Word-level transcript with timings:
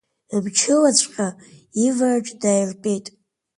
Мчылаҵәҟьа 0.43 1.27
ивараҿ 1.85 2.27
дааиртәеит. 2.41 3.05